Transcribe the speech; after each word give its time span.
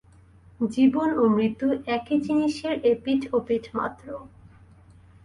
জীবন 0.69 1.09
ও 1.17 1.23
মৃত্যু 1.29 1.67
একই 1.87 2.17
জিনিষের 2.19 2.75
এপিঠ 2.85 3.21
ওপিঠ 3.33 3.63
মাত্র। 3.75 4.07